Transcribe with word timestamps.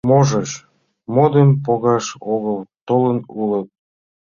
Можыч, 0.09 0.49
модым 1.13 1.49
погаш 1.65 2.05
огыл 2.33 2.57
толын 2.87 3.17
улыт?.. 3.41 3.67